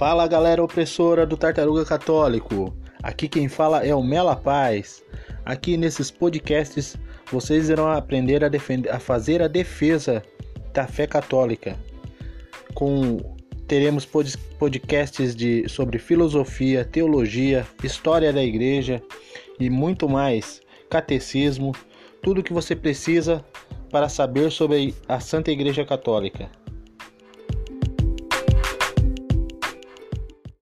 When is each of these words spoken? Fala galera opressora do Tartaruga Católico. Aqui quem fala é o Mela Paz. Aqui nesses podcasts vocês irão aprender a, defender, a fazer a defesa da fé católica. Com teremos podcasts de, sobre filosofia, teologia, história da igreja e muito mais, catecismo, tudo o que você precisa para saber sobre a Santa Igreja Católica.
Fala 0.00 0.26
galera 0.26 0.64
opressora 0.64 1.26
do 1.26 1.36
Tartaruga 1.36 1.84
Católico. 1.84 2.74
Aqui 3.02 3.28
quem 3.28 3.48
fala 3.48 3.84
é 3.84 3.94
o 3.94 4.02
Mela 4.02 4.34
Paz. 4.34 5.04
Aqui 5.44 5.76
nesses 5.76 6.10
podcasts 6.10 6.96
vocês 7.30 7.68
irão 7.68 7.86
aprender 7.86 8.42
a, 8.42 8.48
defender, 8.48 8.88
a 8.88 8.98
fazer 8.98 9.42
a 9.42 9.46
defesa 9.46 10.22
da 10.72 10.86
fé 10.86 11.06
católica. 11.06 11.76
Com 12.72 13.18
teremos 13.68 14.08
podcasts 14.58 15.36
de, 15.36 15.68
sobre 15.68 15.98
filosofia, 15.98 16.82
teologia, 16.82 17.66
história 17.84 18.32
da 18.32 18.42
igreja 18.42 19.02
e 19.58 19.68
muito 19.68 20.08
mais, 20.08 20.62
catecismo, 20.88 21.74
tudo 22.22 22.40
o 22.40 22.42
que 22.42 22.54
você 22.54 22.74
precisa 22.74 23.44
para 23.90 24.08
saber 24.08 24.50
sobre 24.50 24.94
a 25.06 25.20
Santa 25.20 25.50
Igreja 25.50 25.84
Católica. 25.84 26.48